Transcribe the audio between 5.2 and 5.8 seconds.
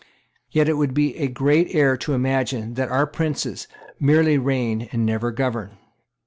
govern.